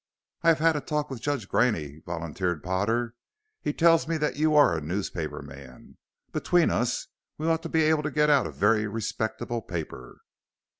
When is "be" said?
7.69-7.83